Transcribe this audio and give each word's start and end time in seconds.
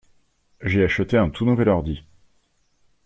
J'ai 0.63 0.83
acheté 0.83 1.15
un 1.15 1.29
tout 1.29 1.45
nouvel 1.45 1.69
ordi. 1.69 2.01